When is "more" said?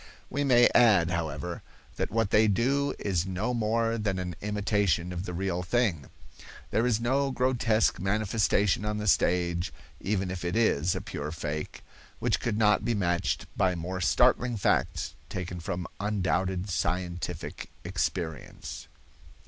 3.53-3.99, 13.75-14.01